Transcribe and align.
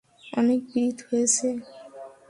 অনেক 0.33 0.59
পিরিত 0.69 0.97
হয়েছে। 1.07 1.47